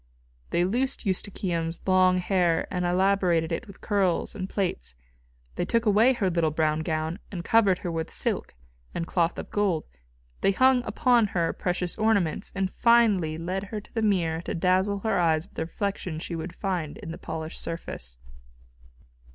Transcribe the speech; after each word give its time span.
They 0.49 0.65
loosed 0.65 1.05
Eustochium's 1.05 1.79
long 1.85 2.17
hair 2.17 2.67
and 2.73 2.85
elaborated 2.85 3.51
it 3.51 3.65
in 3.65 3.73
curls 3.73 4.33
and 4.33 4.49
plaits; 4.49 4.95
they 5.57 5.63
took 5.63 5.85
away 5.85 6.13
her 6.13 6.27
little 6.27 6.49
brown 6.49 6.79
gown 6.79 7.19
and 7.31 7.43
covered 7.45 7.77
her 7.85 7.91
with 7.91 8.09
silk 8.09 8.55
and 8.95 9.05
cloth 9.05 9.37
of 9.37 9.51
gold; 9.51 9.85
they 10.41 10.53
hung 10.53 10.81
upon 10.85 11.27
her 11.37 11.53
precious 11.53 11.99
ornaments, 11.99 12.51
and 12.55 12.71
finally 12.73 13.37
led 13.37 13.65
her 13.65 13.79
to 13.79 13.93
the 13.93 14.01
mirror 14.01 14.41
to 14.41 14.55
dazzle 14.55 15.01
her 15.01 15.19
eyes 15.19 15.45
with 15.45 15.53
the 15.53 15.65
reflection 15.65 16.17
she 16.17 16.35
would 16.35 16.55
find 16.55 16.97
in 16.97 17.11
the 17.11 17.19
polished 17.19 17.61
surface. 17.61 18.17